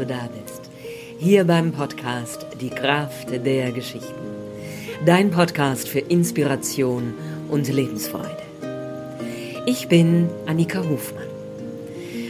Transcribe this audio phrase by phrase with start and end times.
[0.00, 0.62] Du da bist.
[1.18, 4.14] Hier beim Podcast Die Kraft der Geschichten.
[5.04, 7.12] Dein Podcast für Inspiration
[7.50, 8.38] und Lebensfreude.
[9.66, 11.28] Ich bin Annika Hofmann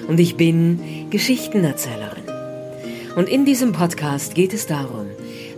[0.09, 2.25] und ich bin Geschichtenerzählerin.
[3.15, 5.07] Und in diesem Podcast geht es darum,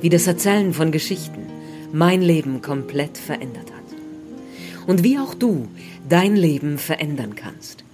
[0.02, 1.46] wie das Erzählen von Geschichten
[1.94, 4.86] mein Leben komplett verändert hat.
[4.86, 5.66] Und wie auch du
[6.10, 7.84] dein Leben verändern kannst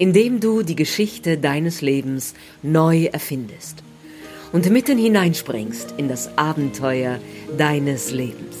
[0.00, 3.82] indem du die Geschichte deines Lebens neu erfindest
[4.50, 7.18] und mitten hineinspringst in das Abenteuer
[7.58, 8.56] deines Lebens.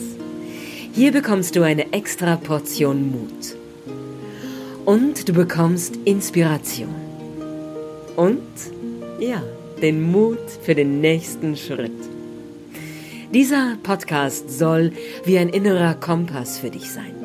[0.92, 3.56] Hier bekommst du eine extra Portion Mut.
[4.84, 6.94] Und du bekommst Inspiration.
[8.16, 8.42] Und,
[9.18, 9.42] ja,
[9.80, 11.90] den Mut für den nächsten Schritt.
[13.32, 14.92] Dieser Podcast soll
[15.24, 17.19] wie ein innerer Kompass für dich sein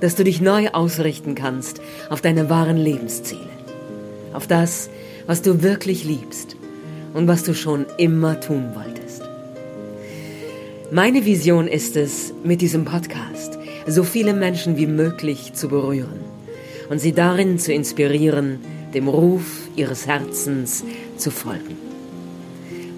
[0.00, 1.80] dass du dich neu ausrichten kannst
[2.10, 3.40] auf deine wahren Lebensziele,
[4.32, 4.90] auf das,
[5.26, 6.56] was du wirklich liebst
[7.14, 9.22] und was du schon immer tun wolltest.
[10.90, 16.20] Meine Vision ist es, mit diesem Podcast so viele Menschen wie möglich zu berühren
[16.88, 18.58] und sie darin zu inspirieren,
[18.94, 20.84] dem Ruf ihres Herzens
[21.16, 21.76] zu folgen.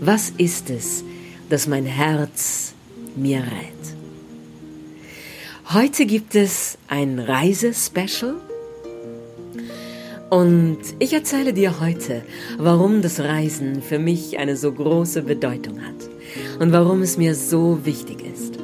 [0.00, 1.02] Was ist es,
[1.48, 2.74] das mein Herz
[3.16, 3.97] mir rät?
[5.70, 8.36] Heute gibt es ein Reisespecial
[10.30, 12.22] und ich erzähle dir heute,
[12.56, 16.08] warum das Reisen für mich eine so große Bedeutung hat
[16.58, 18.54] und warum es mir so wichtig ist.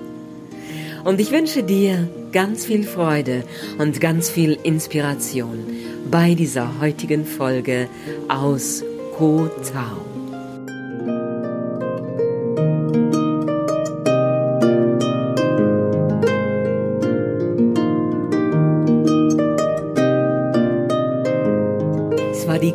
[1.05, 3.45] Und ich wünsche dir ganz viel Freude
[3.77, 5.59] und ganz viel Inspiration
[6.11, 7.87] bei dieser heutigen Folge
[8.29, 8.83] aus
[9.19, 10.04] Koh Tao.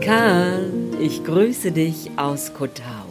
[0.09, 0.62] Swadika,
[1.00, 3.06] ich grüße dich aus Kotau.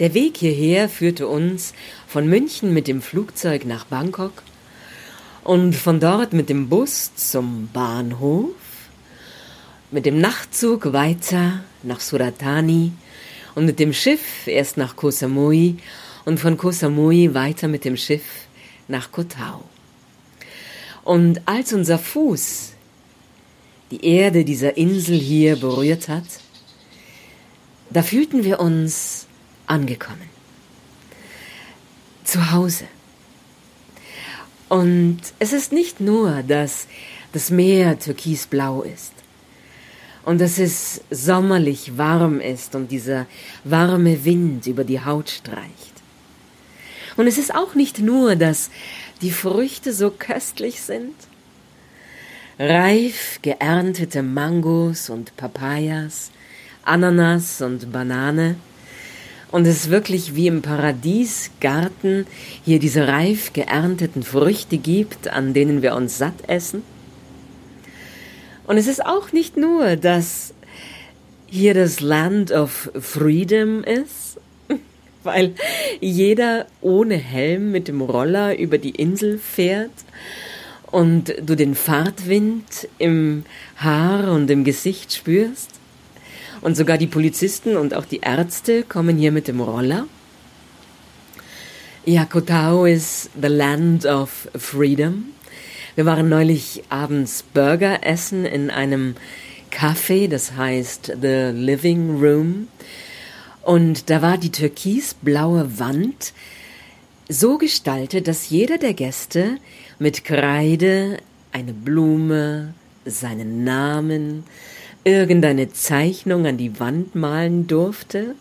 [0.00, 1.74] Der Weg hierher führte uns
[2.08, 4.42] von München mit dem Flugzeug nach Bangkok
[5.44, 8.54] und von dort mit dem Bus zum Bahnhof,
[9.90, 12.92] mit dem Nachtzug weiter nach Suratani
[13.54, 15.76] und mit dem Schiff erst nach Koh Samui
[16.24, 18.24] und von Koh Samui weiter mit dem Schiff
[18.88, 19.62] nach Kotau.
[21.04, 22.75] Und als unser Fuß
[23.90, 26.24] die Erde dieser Insel hier berührt hat,
[27.90, 29.26] da fühlten wir uns
[29.66, 30.28] angekommen.
[32.24, 32.84] Zu Hause.
[34.68, 36.88] Und es ist nicht nur, dass
[37.32, 39.12] das Meer türkisblau ist
[40.24, 43.26] und dass es sommerlich warm ist und dieser
[43.62, 45.94] warme Wind über die Haut streicht.
[47.16, 48.70] Und es ist auch nicht nur, dass
[49.22, 51.14] die Früchte so köstlich sind
[52.58, 56.30] reif geerntete Mangos und Papayas,
[56.84, 58.56] Ananas und Banane.
[59.52, 62.26] Und es wirklich wie im Paradiesgarten
[62.64, 66.82] hier diese reif geernteten Früchte gibt, an denen wir uns satt essen.
[68.66, 70.52] Und es ist auch nicht nur, dass
[71.46, 74.38] hier das Land of Freedom ist,
[75.22, 75.54] weil
[76.00, 79.92] jeder ohne Helm mit dem Roller über die Insel fährt
[80.90, 83.44] und du den Fahrtwind im
[83.76, 85.70] Haar und im Gesicht spürst.
[86.62, 90.06] Und sogar die Polizisten und auch die Ärzte kommen hier mit dem Roller.
[92.04, 95.26] Ja, Kotao ist the land of freedom.
[95.96, 99.16] Wir waren neulich abends Burger essen in einem
[99.70, 102.68] Café, das heißt The Living Room.
[103.62, 106.32] Und da war die türkisblaue Wand
[107.28, 109.58] so gestaltet, dass jeder der Gäste
[109.98, 111.18] mit Kreide
[111.52, 112.74] eine Blume,
[113.04, 114.44] seinen Namen,
[115.04, 118.34] irgendeine Zeichnung an die Wand malen durfte.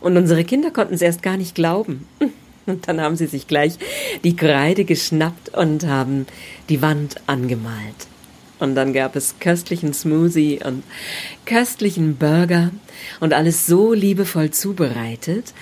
[0.00, 2.08] Und unsere Kinder konnten es erst gar nicht glauben.
[2.66, 3.74] Und dann haben sie sich gleich
[4.22, 6.26] die Kreide geschnappt und haben
[6.68, 8.06] die Wand angemalt.
[8.60, 10.84] Und dann gab es köstlichen Smoothie und
[11.44, 12.70] köstlichen Burger
[13.18, 15.52] und alles so liebevoll zubereitet.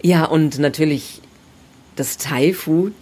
[0.00, 1.20] Ja, und natürlich
[1.96, 2.94] das Thai Food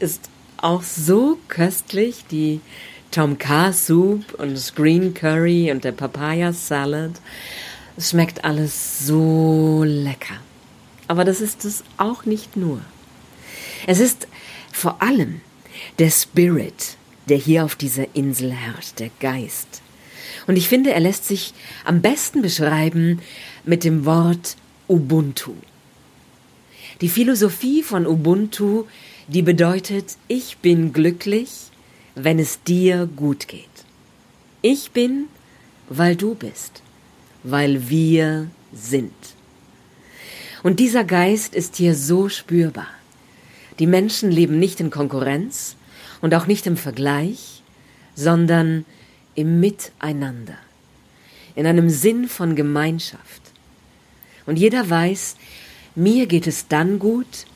[0.00, 0.28] ist
[0.66, 2.60] auch so köstlich, die
[3.12, 7.12] Tom Kha Soup und das Green Curry und der Papaya Salad.
[7.96, 10.40] Es schmeckt alles so lecker.
[11.06, 12.80] Aber das ist es auch nicht nur.
[13.86, 14.26] Es ist
[14.72, 15.40] vor allem
[16.00, 16.96] der Spirit,
[17.28, 19.82] der hier auf dieser Insel herrscht, der Geist.
[20.48, 21.54] Und ich finde, er lässt sich
[21.84, 23.20] am besten beschreiben
[23.64, 24.56] mit dem Wort
[24.88, 25.54] Ubuntu.
[27.00, 28.84] Die Philosophie von Ubuntu
[29.28, 31.50] die bedeutet, ich bin glücklich,
[32.14, 33.64] wenn es dir gut geht.
[34.62, 35.26] Ich bin,
[35.88, 36.82] weil du bist,
[37.42, 39.12] weil wir sind.
[40.62, 42.88] Und dieser Geist ist hier so spürbar.
[43.80, 45.76] Die Menschen leben nicht in Konkurrenz
[46.20, 47.62] und auch nicht im Vergleich,
[48.14, 48.84] sondern
[49.34, 50.56] im Miteinander,
[51.56, 53.42] in einem Sinn von Gemeinschaft.
[54.46, 55.36] Und jeder weiß,
[55.96, 57.46] mir geht es dann gut,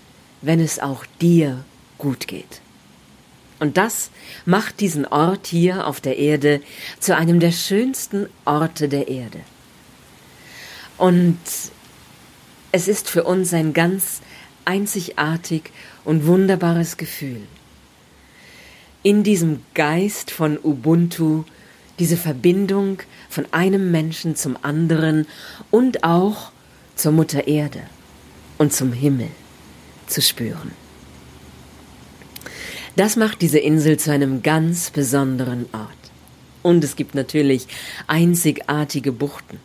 [0.42, 1.64] wenn es auch dir
[1.98, 2.60] gut geht.
[3.58, 4.10] Und das
[4.46, 6.62] macht diesen Ort hier auf der Erde
[6.98, 9.40] zu einem der schönsten Orte der Erde.
[10.96, 11.38] Und
[12.72, 14.22] es ist für uns ein ganz
[14.64, 15.70] einzigartig
[16.04, 17.42] und wunderbares Gefühl.
[19.02, 21.44] In diesem Geist von Ubuntu
[21.98, 25.26] diese Verbindung von einem Menschen zum anderen
[25.70, 26.50] und auch
[26.96, 27.82] zur Mutter Erde
[28.60, 29.28] und zum Himmel
[30.06, 30.72] zu spüren.
[32.94, 35.88] Das macht diese Insel zu einem ganz besonderen Ort.
[36.62, 37.66] Und es gibt natürlich
[38.06, 39.58] einzigartige Buchten.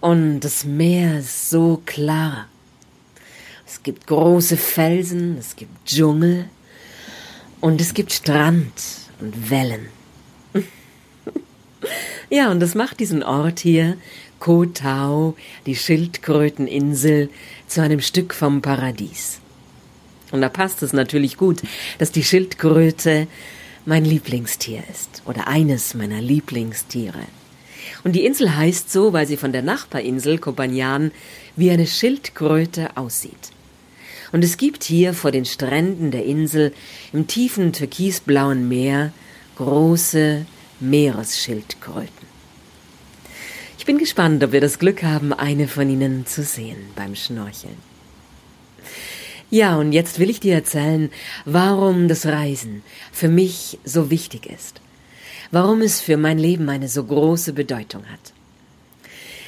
[0.00, 2.48] Und das Meer ist so klar.
[3.66, 6.46] Es gibt große Felsen, es gibt Dschungel
[7.60, 8.72] und es gibt Strand
[9.20, 9.88] und Wellen.
[12.30, 13.98] ja, und das macht diesen Ort hier,
[14.40, 17.28] Koh Tao, die Schildkröteninsel,
[17.68, 19.38] zu einem Stück vom Paradies.
[20.32, 21.62] Und da passt es natürlich gut,
[21.98, 23.28] dass die Schildkröte
[23.84, 27.20] mein Lieblingstier ist oder eines meiner Lieblingstiere.
[28.02, 31.12] Und die Insel heißt so, weil sie von der Nachbarinsel Kopanjan
[31.56, 33.52] wie eine Schildkröte aussieht.
[34.32, 36.72] Und es gibt hier vor den Stränden der Insel
[37.12, 39.12] im tiefen türkisblauen Meer
[39.56, 40.46] große
[40.78, 42.19] Meeresschildkröten.
[43.80, 47.78] Ich bin gespannt, ob wir das Glück haben, eine von ihnen zu sehen beim Schnorcheln.
[49.48, 51.10] Ja, und jetzt will ich dir erzählen,
[51.46, 54.82] warum das Reisen für mich so wichtig ist.
[55.50, 58.34] Warum es für mein Leben eine so große Bedeutung hat.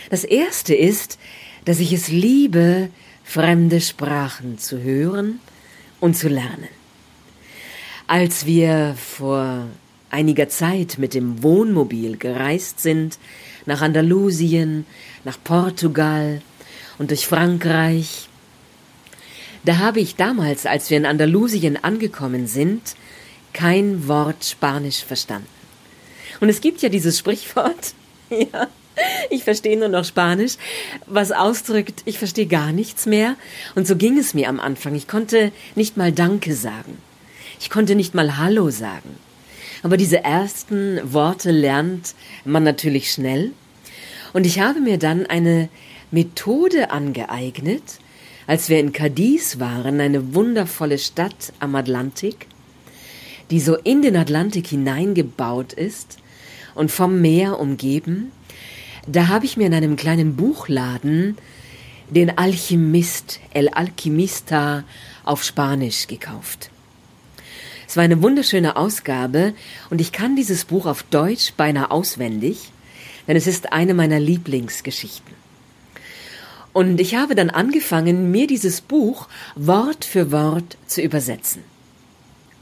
[0.09, 1.19] Das erste ist,
[1.67, 2.89] dass ich es liebe,
[3.25, 5.41] fremde Sprachen zu hören
[6.01, 6.69] und zu lernen.
[8.07, 9.67] Als wir vor
[10.09, 13.19] einiger Zeit mit dem Wohnmobil gereist sind,
[13.67, 14.87] nach Andalusien,
[15.25, 16.43] nach Portugal
[16.99, 18.29] und durch Frankreich,
[19.65, 22.97] da habe ich damals, als wir in Andalusien angekommen sind,
[23.53, 25.47] kein Wort Spanisch verstanden.
[26.41, 27.95] Und es gibt ja dieses Sprichwort,
[28.31, 28.67] ja,
[29.31, 30.55] ich verstehe nur noch Spanisch,
[31.07, 33.37] was ausdrückt, ich verstehe gar nichts mehr.
[33.75, 34.95] Und so ging es mir am Anfang.
[34.95, 36.99] Ich konnte nicht mal Danke sagen.
[37.61, 39.17] Ich konnte nicht mal Hallo sagen.
[39.83, 42.15] Aber diese ersten Worte lernt
[42.45, 43.53] man natürlich schnell.
[44.33, 45.69] Und ich habe mir dann eine
[46.11, 47.83] Methode angeeignet,
[48.47, 52.47] als wir in Cadiz waren, eine wundervolle Stadt am Atlantik,
[53.51, 56.19] die so in den Atlantik hineingebaut ist
[56.75, 58.33] und vom Meer umgeben,
[59.07, 61.37] da habe ich mir in einem kleinen Buchladen
[62.11, 64.85] den Alchemist, El Alchimista
[65.25, 66.72] auf Spanisch gekauft.
[67.93, 69.53] Es war eine wunderschöne Ausgabe
[69.91, 72.73] und ich kann dieses Buch auf Deutsch beinahe auswendig,
[73.29, 75.35] denn es ist eine meiner Lieblingsgeschichten.
[76.73, 81.65] Und ich habe dann angefangen, mir dieses Buch Wort für Wort zu übersetzen.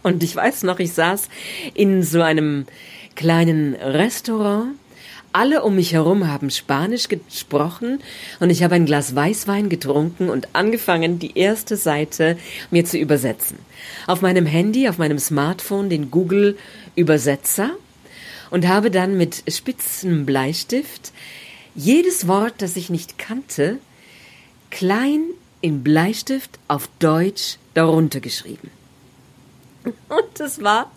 [0.03, 1.29] Und ich weiß noch, ich saß
[1.75, 2.67] in so einem
[3.15, 4.73] kleinen Restaurant
[5.33, 8.01] alle um mich herum haben Spanisch gesprochen
[8.41, 12.37] und ich habe ein Glas Weißwein getrunken und angefangen, die erste Seite
[12.71, 13.59] mir zu übersetzen.
[14.07, 16.57] Auf meinem Handy, auf meinem Smartphone den Google
[16.97, 17.71] Übersetzer
[18.51, 21.13] und habe dann mit spitzem Bleistift
[21.75, 23.79] jedes Wort, das ich nicht kannte,
[24.71, 25.23] klein
[25.61, 28.71] in Bleistift auf Deutsch darunter geschrieben.
[29.85, 30.91] Und es war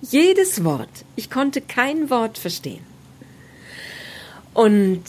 [0.00, 0.88] jedes Wort.
[1.16, 2.89] Ich konnte kein Wort verstehen.
[4.54, 5.02] Und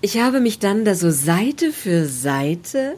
[0.00, 2.96] ich habe mich dann da so Seite für Seite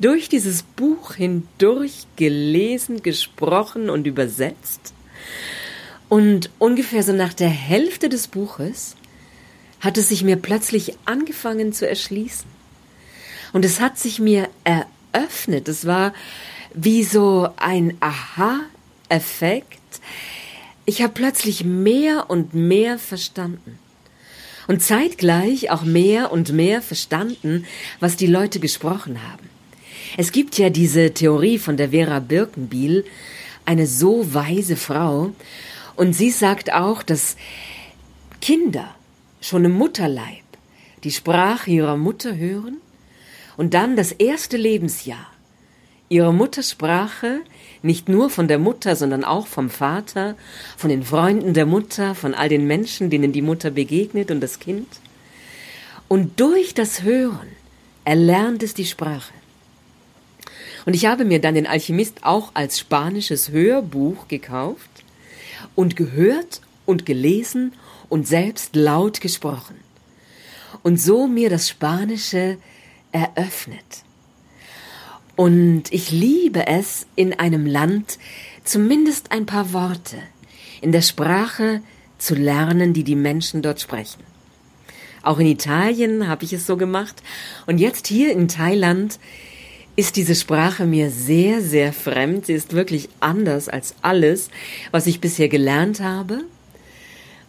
[0.00, 4.94] durch dieses Buch hindurch gelesen, gesprochen und übersetzt.
[6.08, 8.96] Und ungefähr so nach der Hälfte des Buches
[9.80, 12.46] hat es sich mir plötzlich angefangen zu erschließen.
[13.52, 15.68] Und es hat sich mir eröffnet.
[15.68, 16.14] Es war
[16.72, 19.78] wie so ein Aha-Effekt.
[20.86, 23.78] Ich habe plötzlich mehr und mehr verstanden
[24.68, 27.64] und zeitgleich auch mehr und mehr verstanden,
[27.98, 29.48] was die Leute gesprochen haben.
[30.16, 33.04] Es gibt ja diese Theorie von der Vera Birkenbiel,
[33.64, 35.32] eine so weise Frau,
[35.96, 37.36] und sie sagt auch, dass
[38.40, 38.94] Kinder
[39.40, 40.44] schon im Mutterleib
[41.02, 42.76] die Sprache ihrer Mutter hören
[43.56, 45.26] und dann das erste Lebensjahr
[46.08, 47.40] ihre Muttersprache
[47.82, 50.36] nicht nur von der Mutter, sondern auch vom Vater,
[50.76, 54.58] von den Freunden der Mutter, von all den Menschen, denen die Mutter begegnet und das
[54.58, 54.88] Kind,
[56.08, 57.48] Und durch das Hören
[58.04, 59.34] erlernt es die Sprache.
[60.86, 64.88] Und ich habe mir dann den Alchemist auch als spanisches Hörbuch gekauft
[65.74, 67.74] und gehört und gelesen
[68.08, 69.76] und selbst laut gesprochen.
[70.82, 72.56] Und so mir das Spanische
[73.12, 74.07] eröffnet.
[75.38, 78.18] Und ich liebe es, in einem Land
[78.64, 80.16] zumindest ein paar Worte
[80.80, 81.80] in der Sprache
[82.18, 84.24] zu lernen, die die Menschen dort sprechen.
[85.22, 87.22] Auch in Italien habe ich es so gemacht.
[87.68, 89.20] Und jetzt hier in Thailand
[89.94, 92.46] ist diese Sprache mir sehr, sehr fremd.
[92.46, 94.50] Sie ist wirklich anders als alles,
[94.90, 96.42] was ich bisher gelernt habe.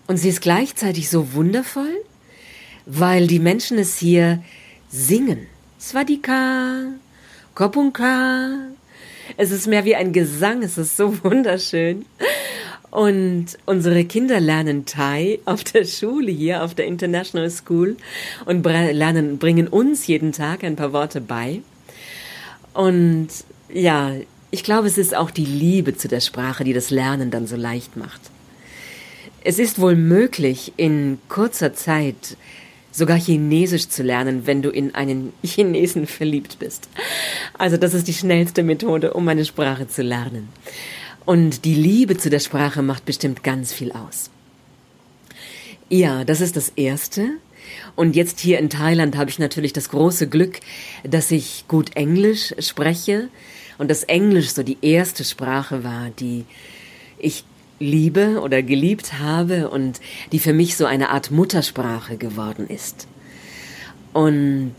[0.06, 2.04] Und sie ist gleichzeitig so wundervoll,
[2.86, 4.44] weil die Menschen es hier
[4.92, 5.48] singen.
[5.80, 6.84] Svadika,
[7.60, 8.70] Kopunka.
[9.36, 12.06] Es ist mehr wie ein Gesang, es ist so wunderschön.
[12.90, 17.98] Und unsere Kinder lernen Thai auf der Schule hier, auf der International School
[18.46, 21.60] und lernen, bringen uns jeden Tag ein paar Worte bei.
[22.74, 23.28] Und
[23.74, 24.14] ja,
[24.52, 27.58] ich glaube, es ist auch die Liebe zu der Sprache, die das Lernen dann so
[27.58, 28.22] leicht macht.
[29.44, 32.38] Es ist wohl möglich, in kurzer Zeit
[32.92, 36.90] sogar Chinesisch zu lernen, wenn du in einen Chinesen verliebt bist.
[37.58, 40.50] Also das ist die schnellste Methode, um eine Sprache zu lernen.
[41.26, 44.30] Und die Liebe zu der Sprache macht bestimmt ganz viel aus.
[45.90, 47.30] Ja, das ist das Erste.
[47.96, 50.60] Und jetzt hier in Thailand habe ich natürlich das große Glück,
[51.04, 53.30] dass ich gut Englisch spreche
[53.78, 56.46] und dass Englisch so die erste Sprache war, die
[57.20, 57.44] ich
[57.80, 60.00] liebe oder geliebt habe und
[60.32, 63.08] die für mich so eine Art Muttersprache geworden ist.
[64.14, 64.76] Und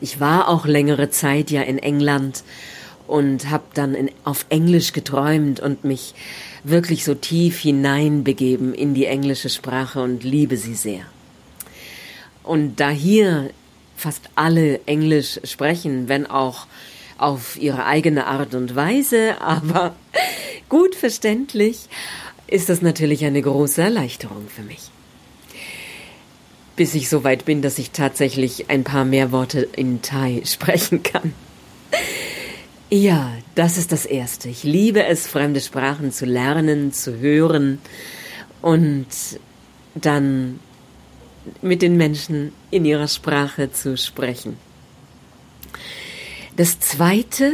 [0.00, 2.42] ich war auch längere Zeit ja in England
[3.06, 6.14] und habe dann in, auf Englisch geträumt und mich
[6.64, 11.04] wirklich so tief hineinbegeben in die englische Sprache und liebe sie sehr.
[12.42, 13.50] Und da hier
[13.96, 16.66] fast alle Englisch sprechen, wenn auch
[17.18, 19.94] auf ihre eigene Art und Weise, aber
[20.68, 21.88] gut verständlich,
[22.52, 24.90] ist das natürlich eine große Erleichterung für mich.
[26.76, 31.02] Bis ich so weit bin, dass ich tatsächlich ein paar mehr Worte in Thai sprechen
[31.02, 31.32] kann.
[32.90, 34.50] Ja, das ist das Erste.
[34.50, 37.78] Ich liebe es, fremde Sprachen zu lernen, zu hören
[38.60, 39.06] und
[39.94, 40.60] dann
[41.62, 44.58] mit den Menschen in ihrer Sprache zu sprechen.
[46.56, 47.52] Das Zweite,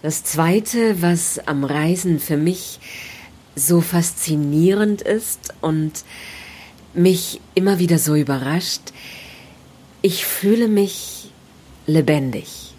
[0.00, 2.80] das Zweite, was am Reisen für mich
[3.56, 6.04] so faszinierend ist und
[6.94, 8.92] mich immer wieder so überrascht,
[10.02, 11.30] ich fühle mich
[11.86, 12.70] lebendig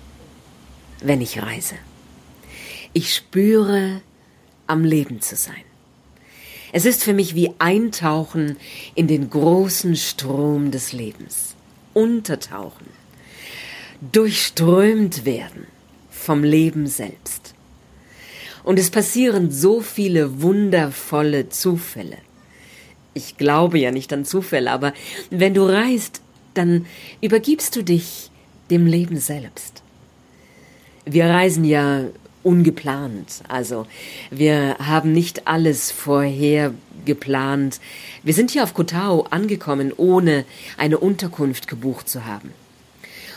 [1.02, 1.76] wenn ich reise.
[2.94, 4.02] Ich spüre,
[4.68, 5.64] am Leben zu sein.
[6.72, 8.56] Es ist für mich wie Eintauchen
[8.96, 11.56] in den großen Strom des Lebens.
[11.94, 12.88] Untertauchen.
[14.14, 15.68] Durchströmt werden
[16.10, 17.51] vom Leben selbst.
[18.64, 22.18] Und es passieren so viele wundervolle Zufälle.
[23.14, 24.94] Ich glaube ja nicht an Zufälle, aber
[25.30, 26.22] wenn du reist,
[26.54, 26.86] dann
[27.22, 28.30] übergibst du dich
[28.70, 29.82] dem Leben selbst.
[31.06, 32.06] Wir reisen ja
[32.44, 33.44] ungeplant.
[33.48, 33.86] Also
[34.30, 36.74] wir haben nicht alles vorher
[37.06, 37.80] geplant.
[38.24, 40.46] Wir sind hier auf Kotao angekommen, ohne
[40.78, 42.52] eine Unterkunft gebucht zu haben.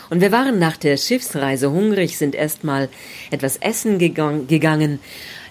[0.09, 2.89] Und wir waren nach der Schiffsreise hungrig, sind erstmal
[3.31, 4.99] etwas essen gegangen.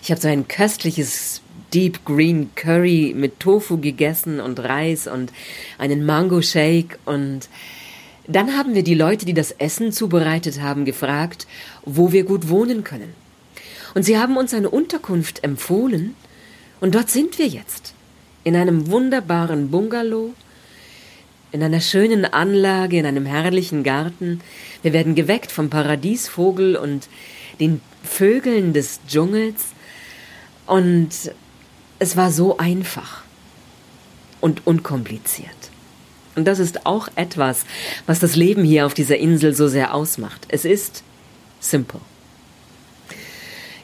[0.03, 1.41] Ich habe so ein köstliches
[1.73, 5.33] Deep Green Curry mit Tofu gegessen und Reis und
[5.79, 7.49] einen Mango Shake und
[8.27, 11.47] dann haben wir die Leute, die das Essen zubereitet haben, gefragt,
[11.85, 13.13] wo wir gut wohnen können.
[13.95, 16.15] Und sie haben uns eine Unterkunft empfohlen,
[16.81, 17.95] und dort sind wir jetzt,
[18.43, 20.35] in einem wunderbaren Bungalow,
[21.55, 24.41] in einer schönen Anlage, in einem herrlichen Garten.
[24.83, 27.09] Wir werden geweckt vom Paradiesvogel und
[27.61, 29.67] den Vögeln des Dschungels.
[30.67, 31.11] Und
[32.01, 33.23] es war so einfach
[34.41, 35.49] und unkompliziert.
[36.35, 37.67] Und das ist auch etwas,
[38.05, 40.49] was das Leben hier auf dieser Insel so sehr ausmacht.
[40.49, 41.05] Es ist
[41.61, 42.01] simple.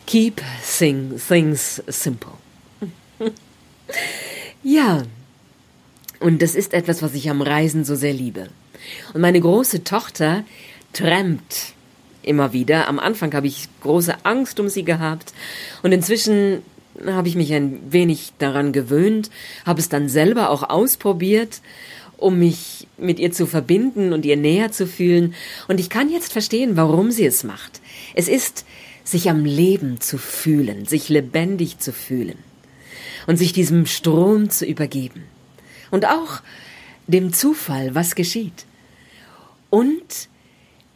[0.09, 0.43] Keep
[0.77, 2.33] thing, things simple.
[4.65, 5.05] ja,
[6.21, 8.49] und das ist etwas, was ich am Reisen so sehr liebe.
[9.15, 10.45] Und meine große Tochter
[10.93, 11.75] trampt
[12.23, 12.89] immer wieder.
[12.89, 15.33] Am Anfang habe ich große Angst um sie gehabt
[15.83, 16.63] und inzwischen
[17.07, 19.31] habe ich mich ein wenig daran gewöhnt,
[19.65, 21.61] habe es dann selber auch ausprobiert
[22.21, 25.35] um mich mit ihr zu verbinden und ihr näher zu fühlen.
[25.69, 27.81] Und ich kann jetzt verstehen, warum sie es macht.
[28.15, 28.65] Es ist,
[29.05, 32.37] sich am Leben zu fühlen, sich lebendig zu fühlen
[33.27, 35.25] und sich diesem Strom zu übergeben.
[35.91, 36.41] Und auch
[37.07, 38.67] dem Zufall, was geschieht.
[39.71, 40.29] und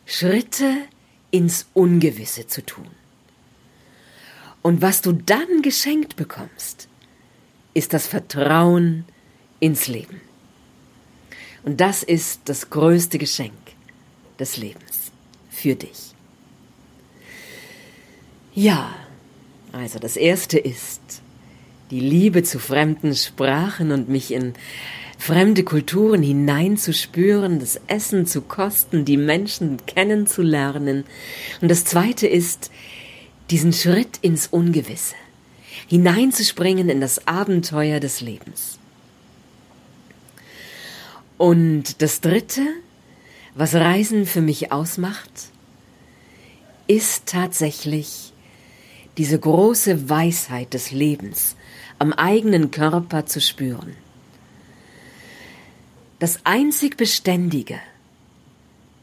[0.06, 0.82] Schritte
[1.30, 2.88] ins Ungewisse zu tun.
[4.62, 6.88] Und was du dann geschenkt bekommst,
[7.72, 9.04] ist das Vertrauen
[9.60, 10.20] ins Leben.
[11.62, 13.54] Und das ist das größte Geschenk
[14.38, 15.12] des Lebens
[15.50, 16.14] für dich.
[18.54, 18.94] Ja,
[19.72, 21.22] also das erste ist
[21.90, 24.54] die Liebe zu fremden Sprachen und mich in
[25.18, 31.04] fremde Kulturen hineinzuspüren, das Essen zu kosten, die Menschen kennenzulernen.
[31.60, 32.70] Und das zweite ist,
[33.50, 35.14] diesen Schritt ins Ungewisse,
[35.88, 38.78] hineinzuspringen in das Abenteuer des Lebens.
[41.36, 42.62] Und das dritte,
[43.54, 45.30] was Reisen für mich ausmacht,
[46.86, 48.32] ist tatsächlich
[49.16, 51.56] diese große Weisheit des Lebens
[51.98, 53.96] am eigenen Körper zu spüren.
[56.18, 57.80] Das einzig Beständige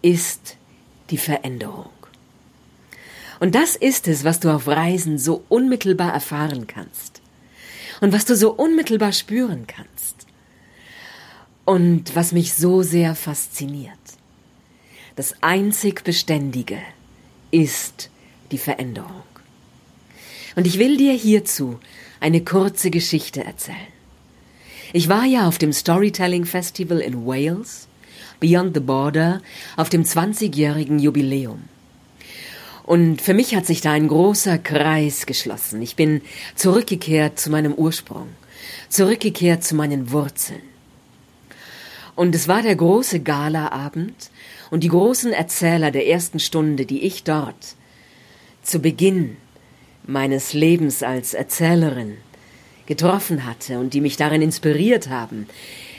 [0.01, 0.57] ist
[1.10, 1.91] die Veränderung.
[3.39, 7.21] Und das ist es, was du auf Reisen so unmittelbar erfahren kannst.
[8.00, 10.27] Und was du so unmittelbar spüren kannst.
[11.65, 13.98] Und was mich so sehr fasziniert.
[15.15, 16.79] Das einzig Beständige
[17.51, 18.10] ist
[18.51, 19.24] die Veränderung.
[20.55, 21.79] Und ich will dir hierzu
[22.21, 23.77] eine kurze Geschichte erzählen.
[24.93, 27.87] Ich war ja auf dem Storytelling Festival in Wales,
[28.39, 29.41] Beyond the Border,
[29.75, 31.63] auf dem 20-jährigen Jubiläum.
[32.83, 35.81] Und für mich hat sich da ein großer Kreis geschlossen.
[35.81, 36.21] Ich bin
[36.55, 38.27] zurückgekehrt zu meinem Ursprung,
[38.89, 40.61] zurückgekehrt zu meinen Wurzeln.
[42.15, 44.29] Und es war der große Galaabend
[44.69, 47.75] und die großen Erzähler der ersten Stunde, die ich dort
[48.61, 49.37] zu Beginn
[50.05, 52.18] meines Lebens als Erzählerin
[52.85, 55.48] getroffen hatte und die mich darin inspiriert haben,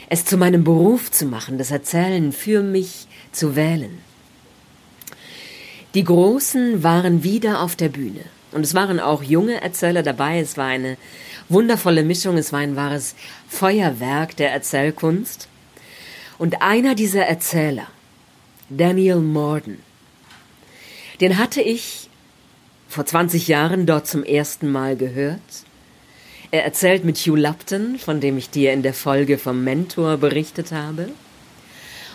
[0.09, 3.97] es zu meinem Beruf zu machen, das Erzählen für mich zu wählen.
[5.93, 8.21] Die Großen waren wieder auf der Bühne.
[8.51, 10.39] Und es waren auch junge Erzähler dabei.
[10.39, 10.97] Es war eine
[11.49, 12.37] wundervolle Mischung.
[12.37, 13.15] Es war ein wahres
[13.47, 15.47] Feuerwerk der Erzählkunst.
[16.37, 17.87] Und einer dieser Erzähler,
[18.69, 19.79] Daniel Morden,
[21.21, 22.02] den hatte ich
[22.93, 25.39] vor 20 Jahren dort zum ersten Mal gehört.
[26.51, 30.71] Er erzählt mit Hugh Lupton, von dem ich dir in der Folge vom Mentor berichtet
[30.71, 31.09] habe.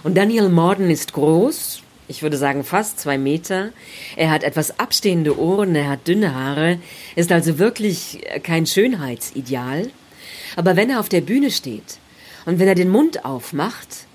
[0.05, 3.71] Und Daniel Morden ist groß, ich würde sagen fast zwei Meter.
[4.17, 6.79] Er hat etwas abstehende Ohren, er hat dünne Haare,
[7.17, 9.91] ist also wirklich kein Schönheitsideal.
[10.57, 11.99] Aber wenn er auf der Bühne steht
[12.47, 14.07] und wenn er den Mund aufmacht,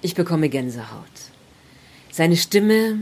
[0.00, 1.04] ich bekomme Gänsehaut.
[2.10, 3.00] Seine Stimme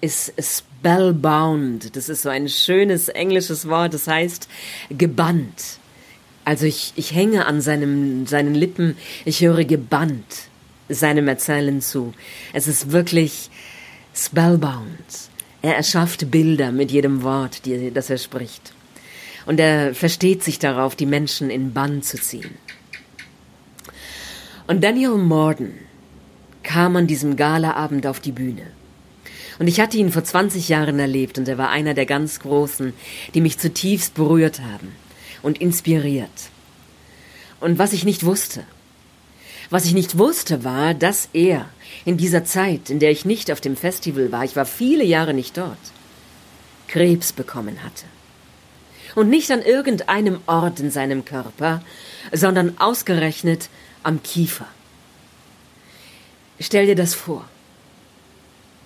[0.00, 1.96] ist spellbound.
[1.96, 3.94] Das ist so ein schönes englisches Wort.
[3.94, 4.48] Das heißt
[4.90, 5.78] gebannt.
[6.44, 8.96] Also ich, ich hänge an seinem, seinen Lippen.
[9.24, 10.48] Ich höre gebannt
[10.88, 12.14] seinem Erzählen zu.
[12.52, 13.50] Es ist wirklich
[14.14, 14.86] spellbound.
[15.62, 18.72] Er erschafft Bilder mit jedem Wort, die, das er spricht.
[19.46, 22.54] Und er versteht sich darauf, die Menschen in Bann zu ziehen.
[24.66, 25.74] Und Daniel Morden
[26.62, 28.75] kam an diesem Galaabend auf die Bühne.
[29.58, 32.92] Und ich hatte ihn vor 20 Jahren erlebt und er war einer der ganz Großen,
[33.34, 34.92] die mich zutiefst berührt haben
[35.42, 36.30] und inspiriert.
[37.60, 38.64] Und was ich nicht wusste,
[39.70, 41.68] was ich nicht wusste, war, dass er
[42.04, 45.34] in dieser Zeit, in der ich nicht auf dem Festival war, ich war viele Jahre
[45.34, 45.76] nicht dort,
[46.86, 48.04] Krebs bekommen hatte.
[49.14, 51.82] Und nicht an irgendeinem Ort in seinem Körper,
[52.32, 53.70] sondern ausgerechnet
[54.02, 54.66] am Kiefer.
[56.60, 57.48] Stell dir das vor.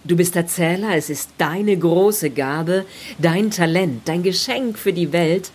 [0.04, 2.86] Du bist Erzähler, es ist deine große Gabe,
[3.18, 5.50] dein Talent, dein Geschenk für die Welt,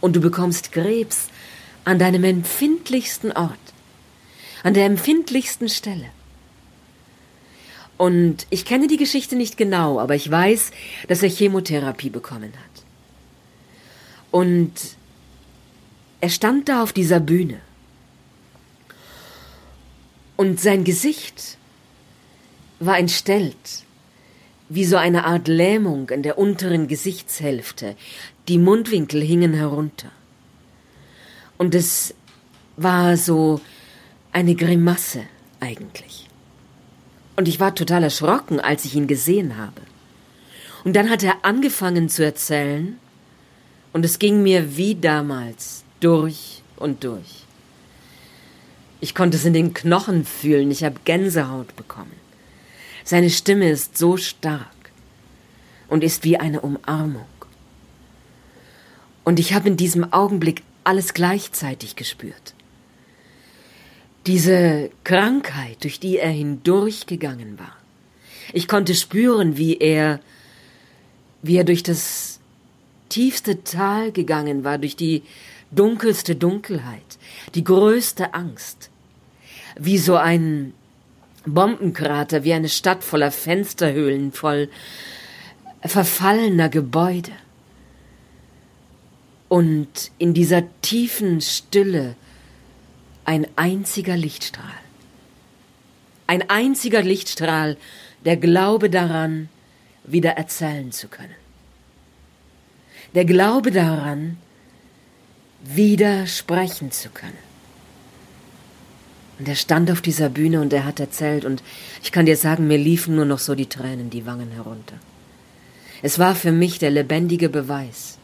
[0.00, 1.28] und du bekommst Krebs
[1.84, 3.58] an deinem empfindlichsten Ort,
[4.62, 6.06] an der empfindlichsten Stelle.
[7.98, 10.72] Und ich kenne die Geschichte nicht genau, aber ich weiß,
[11.06, 12.84] dass er Chemotherapie bekommen hat.
[14.32, 14.72] Und
[16.20, 17.60] er stand da auf dieser Bühne.
[20.36, 21.58] Und sein Gesicht
[22.86, 23.84] war entstellt,
[24.68, 27.96] wie so eine Art Lähmung in der unteren Gesichtshälfte.
[28.48, 30.10] Die Mundwinkel hingen herunter.
[31.58, 32.14] Und es
[32.76, 33.60] war so
[34.32, 35.24] eine Grimasse
[35.60, 36.28] eigentlich.
[37.36, 39.80] Und ich war total erschrocken, als ich ihn gesehen habe.
[40.84, 42.98] Und dann hat er angefangen zu erzählen,
[43.92, 47.44] und es ging mir wie damals durch und durch.
[49.00, 52.21] Ich konnte es in den Knochen fühlen, ich habe Gänsehaut bekommen.
[53.04, 54.92] Seine Stimme ist so stark
[55.88, 57.26] und ist wie eine Umarmung.
[59.24, 62.54] Und ich habe in diesem Augenblick alles gleichzeitig gespürt.
[64.26, 67.76] Diese Krankheit, durch die er hindurchgegangen war,
[68.52, 70.20] Ich konnte spüren, wie er,
[71.42, 72.40] wie er durch das
[73.08, 75.22] tiefste Tal gegangen war, durch die
[75.70, 77.18] dunkelste Dunkelheit,
[77.54, 78.90] die größte Angst,
[79.78, 80.74] wie so ein
[81.44, 84.68] Bombenkrater, wie eine Stadt voller Fensterhöhlen, voll
[85.80, 87.32] verfallener Gebäude.
[89.48, 92.14] Und in dieser tiefen Stille
[93.24, 94.64] ein einziger Lichtstrahl.
[96.26, 97.76] Ein einziger Lichtstrahl,
[98.24, 99.48] der Glaube daran,
[100.04, 101.34] wieder erzählen zu können.
[103.14, 104.38] Der Glaube daran,
[105.62, 107.51] wieder sprechen zu können.
[109.38, 111.62] Und er stand auf dieser Bühne und er hat erzählt und
[112.02, 114.96] ich kann dir sagen, mir liefen nur noch so die Tränen die Wangen herunter.
[116.02, 118.18] Es war für mich der lebendige Beweis,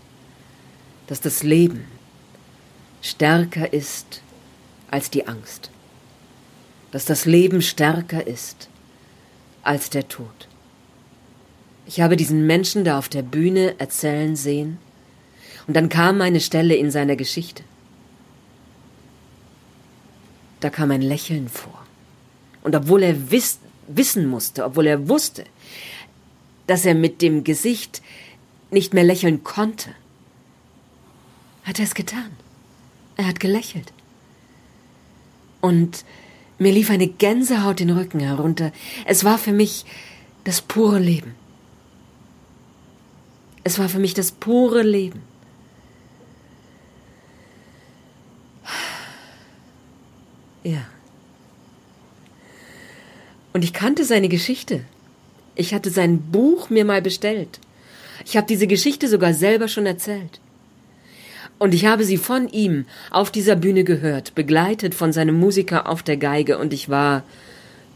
[1.06, 1.84] dass das Leben
[3.02, 4.22] stärker ist
[4.90, 5.70] als die Angst,
[6.90, 8.68] dass das Leben stärker ist
[9.62, 10.48] als der Tod.
[11.86, 14.78] Ich habe diesen Menschen da auf der Bühne erzählen sehen,
[15.66, 17.62] und dann kam eine Stelle in seiner Geschichte.
[20.60, 21.86] Da kam ein Lächeln vor.
[22.62, 25.44] Und obwohl er wiss, wissen musste, obwohl er wusste,
[26.66, 28.02] dass er mit dem Gesicht
[28.70, 29.90] nicht mehr lächeln konnte,
[31.64, 32.30] hat er es getan.
[33.16, 33.92] Er hat gelächelt.
[35.60, 36.04] Und
[36.58, 38.72] mir lief eine Gänsehaut den Rücken herunter.
[39.04, 39.84] Es war für mich
[40.44, 41.34] das pure Leben.
[43.64, 45.22] Es war für mich das pure Leben.
[50.68, 50.84] Ja.
[53.54, 54.84] Und ich kannte seine Geschichte.
[55.54, 57.58] Ich hatte sein Buch mir mal bestellt.
[58.26, 60.40] Ich habe diese Geschichte sogar selber schon erzählt.
[61.58, 66.02] Und ich habe sie von ihm auf dieser Bühne gehört, begleitet von seinem Musiker auf
[66.02, 67.24] der Geige, und ich war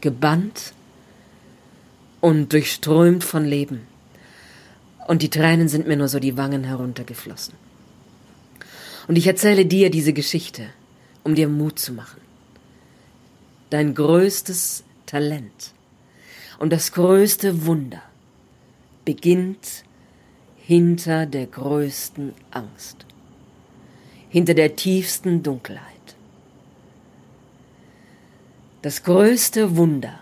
[0.01, 0.73] gebannt
[2.21, 3.81] und durchströmt von Leben.
[5.07, 7.53] Und die Tränen sind mir nur so die Wangen heruntergeflossen.
[9.07, 10.65] Und ich erzähle dir diese Geschichte,
[11.23, 12.23] um dir Mut zu machen
[13.73, 15.73] dein größtes Talent
[16.59, 18.03] und das größte Wunder
[19.03, 19.83] beginnt
[20.57, 22.97] hinter der größten Angst,
[24.29, 25.81] hinter der tiefsten Dunkelheit.
[28.83, 30.19] Das größte Wunder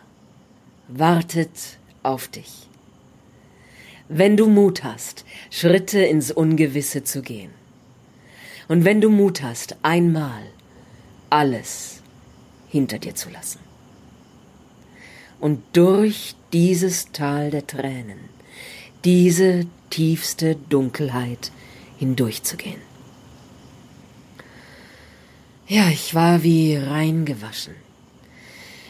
[0.88, 2.70] wartet auf dich.
[4.08, 7.52] Wenn du Mut hast, Schritte ins Ungewisse zu gehen.
[8.70, 10.44] Und wenn du Mut hast, einmal
[11.30, 12.01] alles
[12.72, 13.60] hinter dir zu lassen.
[15.40, 18.20] Und durch dieses Tal der Tränen,
[19.04, 21.52] diese tiefste Dunkelheit
[21.98, 22.82] hindurchzugehen.
[25.68, 27.76] Ja, ich war wie reingewaschen.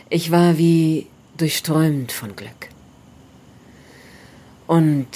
[0.09, 2.69] Ich war wie durchströmt von Glück.
[4.67, 5.07] Und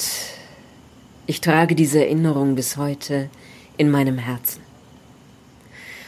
[1.27, 3.29] ich trage diese Erinnerung bis heute
[3.77, 4.61] in meinem Herzen.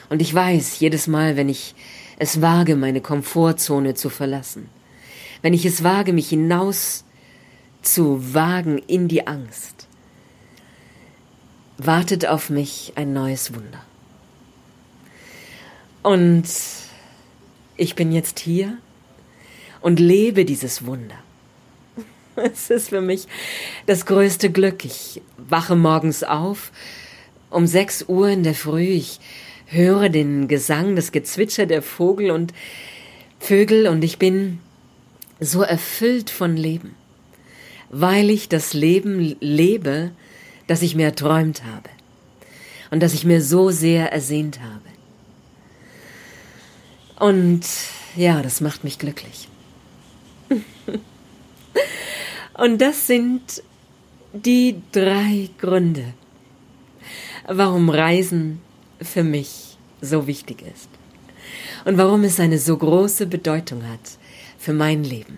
[0.10, 1.76] Und ich weiß, jedes Mal, wenn ich
[2.18, 4.70] es wage, meine Komfortzone zu verlassen,
[5.42, 7.04] wenn ich es wage, mich hinaus
[7.82, 9.88] zu wagen in die Angst,
[11.78, 13.82] wartet auf mich ein neues Wunder.
[16.02, 16.46] Und
[17.76, 18.78] ich bin jetzt hier
[19.82, 21.16] und lebe dieses Wunder.
[22.36, 23.28] Es ist für mich
[23.88, 24.86] das größte Glück.
[24.86, 26.72] Ich wache morgens auf
[27.50, 28.84] um sechs Uhr in der Früh.
[28.84, 29.20] Ich
[29.68, 32.54] höre den Gesang, das Gezwitscher der Vogel und
[33.40, 34.60] Vögel und ich bin
[35.40, 36.96] so erfüllt von Leben,
[37.90, 40.12] weil ich das Leben lebe,
[40.66, 41.90] das ich mir erträumt habe
[42.90, 44.82] und das ich mir so sehr ersehnt habe.
[47.20, 47.66] Und
[48.16, 49.48] ja, das macht mich glücklich.
[52.54, 53.64] und das sind
[54.34, 56.14] die drei Gründe,
[57.48, 58.62] warum Reisen
[59.02, 60.90] für mich so wichtig ist
[61.86, 64.18] und warum es eine so große Bedeutung hat
[64.58, 65.38] für mein Leben.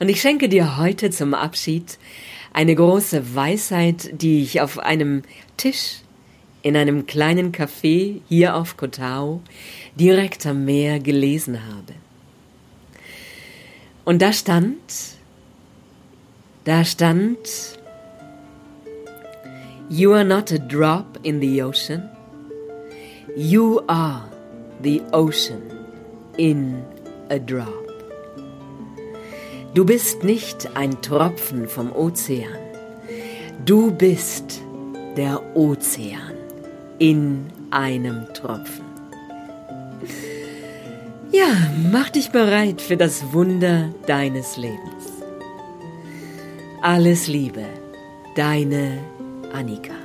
[0.00, 1.98] Und ich schenke dir heute zum Abschied
[2.52, 5.22] eine große Weisheit, die ich auf einem
[5.56, 6.00] Tisch
[6.62, 9.42] in einem kleinen Café hier auf Kotau
[9.96, 11.94] direkt am Meer gelesen habe.
[14.04, 14.78] Und da stand,
[16.64, 17.38] da stand,
[19.90, 22.08] You are not a drop in the ocean,
[23.36, 24.22] You are
[24.80, 25.62] the ocean
[26.36, 26.84] in
[27.30, 27.90] a drop.
[29.74, 32.56] Du bist nicht ein Tropfen vom Ozean.
[33.64, 34.62] Du bist
[35.16, 36.34] der Ozean
[37.00, 38.84] in einem Tropfen.
[41.32, 41.48] Ja,
[41.90, 45.06] mach dich bereit für das Wunder deines Lebens.
[46.82, 47.64] Alles Liebe,
[48.36, 48.98] deine
[49.52, 50.03] Annika.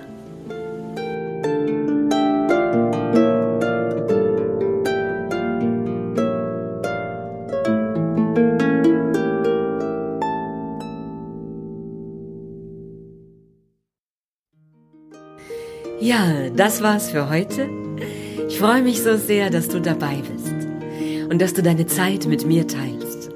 [16.60, 17.70] Das war's für heute.
[18.50, 20.54] Ich freue mich so sehr, dass du dabei bist
[21.30, 23.32] und dass du deine Zeit mit mir teilst.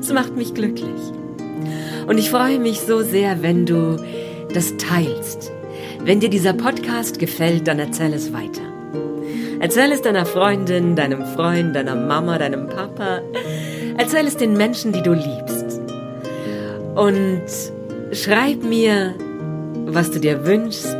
[0.00, 1.00] Es macht mich glücklich.
[2.06, 3.96] Und ich freue mich so sehr, wenn du
[4.54, 5.50] das teilst.
[6.04, 8.62] Wenn dir dieser Podcast gefällt, dann erzähl es weiter.
[9.58, 13.22] Erzähl es deiner Freundin, deinem Freund, deiner Mama, deinem Papa.
[13.96, 15.80] Erzähl es den Menschen, die du liebst.
[16.94, 17.42] Und
[18.12, 19.14] schreib mir,
[19.86, 20.91] was du dir wünschst,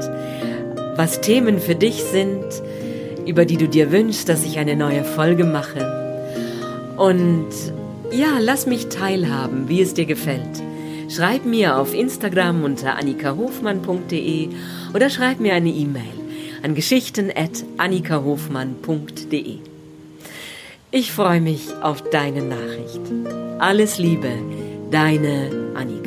[0.96, 2.44] was Themen für dich sind,
[3.26, 6.94] über die du dir wünschst, dass ich eine neue Folge mache.
[6.96, 7.48] Und
[8.11, 10.62] ja, lass mich teilhaben, wie es dir gefällt.
[11.09, 14.48] Schreib mir auf Instagram unter annikahofmann.de
[14.94, 16.02] oder schreib mir eine E-Mail
[16.62, 19.59] an geschichten.annikahofmann.de.
[20.90, 23.00] Ich freue mich auf deine Nachricht.
[23.59, 24.33] Alles Liebe,
[24.90, 26.02] deine Annika.